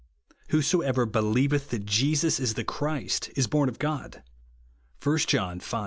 "Whosoever 0.49 1.05
believeth 1.05 1.69
that 1.69 1.85
Jesus 1.85 2.39
is 2.39 2.55
the 2.55 2.63
Christ, 2.63 3.29
is 3.35 3.45
born 3.45 3.69
of 3.69 3.77
God," 3.77 4.23
(I 5.05 5.15
John 5.27 5.59
v. 5.59 5.77